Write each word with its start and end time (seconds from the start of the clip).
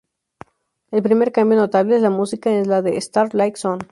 El 0.89 1.03
primer 1.03 1.31
cambio 1.31 1.59
notable 1.59 1.95
es 1.95 2.01
la 2.01 2.09
música: 2.09 2.49
es 2.51 2.65
la 2.65 2.81
de 2.81 2.97
"Star 2.97 3.35
Light 3.35 3.55
Zone". 3.57 3.85